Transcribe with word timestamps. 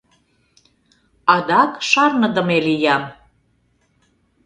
Адак 1.35 1.71
шарныдыме 1.89 2.57
лиям. 2.65 3.03